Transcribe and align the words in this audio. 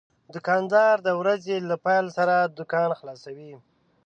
دوکاندار 0.33 0.95
د 1.07 1.09
ورځې 1.21 1.55
له 1.69 1.75
پېل 1.85 2.05
سره 2.17 2.35
دوکان 2.57 2.89
خلاصوي. 2.99 3.53